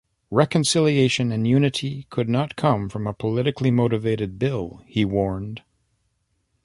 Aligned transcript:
Reconciliation 0.31 1.31
and 1.31 1.47
unity 1.47 2.07
could 2.09 2.27
not 2.27 2.55
come 2.55 2.89
from 2.89 3.05
a 3.05 3.13
politically 3.13 3.69
motivated 3.69 4.39
bill, 4.39 4.81
he 4.87 5.05
warned. 5.05 5.61